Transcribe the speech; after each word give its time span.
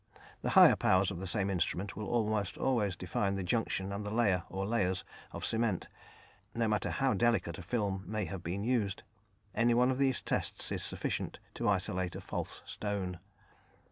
The 0.41 0.49
higher 0.57 0.75
powers 0.75 1.11
of 1.11 1.19
the 1.19 1.27
same 1.27 1.51
instrument 1.51 1.95
will 1.95 2.07
almost 2.07 2.57
always 2.57 2.95
define 2.95 3.35
the 3.35 3.43
junction 3.43 3.91
and 3.91 4.03
the 4.03 4.09
layer 4.09 4.41
or 4.49 4.65
layers 4.65 5.05
of 5.31 5.45
cement, 5.45 5.87
no 6.55 6.67
matter 6.67 6.89
how 6.89 7.13
delicate 7.13 7.59
a 7.59 7.61
film 7.61 8.01
may 8.07 8.25
have 8.25 8.41
been 8.41 8.63
used. 8.63 9.03
Any 9.53 9.75
one 9.75 9.91
of 9.91 9.99
these 9.99 10.19
tests 10.19 10.71
is 10.71 10.81
sufficient 10.81 11.37
to 11.53 11.69
isolate 11.69 12.15
a 12.15 12.21
false 12.21 12.63
stone. 12.65 13.19